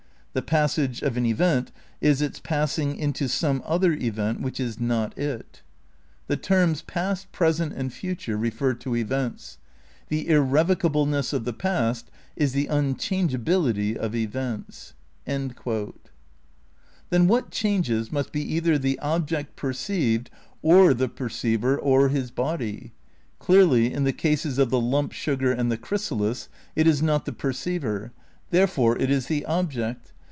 [0.33, 5.11] The passage of an event is its passing into some other event wMeh is not
[5.17, 5.61] it.
[6.29, 6.93] Ill THE CRITICAL PREPARATIONS 97 The terms
[7.23, 9.57] past, present and future refer to events.
[10.07, 14.93] The irrevoc ableness of the past is the unchangeability of events."'
[15.25, 15.51] Then
[17.27, 20.27] what changes must be either the object per ceived
[20.61, 22.93] or the perceiver or his body.
[23.39, 27.33] Clearly, in the cases of the lump sugar and the chrysalis, it is not the
[27.33, 28.13] perceiver.
[28.49, 30.13] Therefore it is the object.